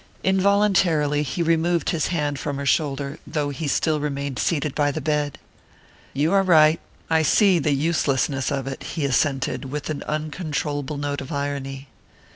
[0.23, 4.99] Involuntarily he removed his hand from her shoulder, though he still remained seated by the
[4.99, 5.37] bed.
[6.13, 6.79] "You are right.
[7.07, 11.87] I see the uselessness of it," he assented, with an uncontrollable note of irony.